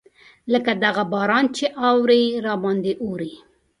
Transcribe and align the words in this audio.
لکه 0.53 0.71
دغه 0.83 1.03
باران 1.13 1.45
چې 1.57 1.65
اوري 1.89 2.23
راباندې 2.47 2.93
اوري. 3.03 3.31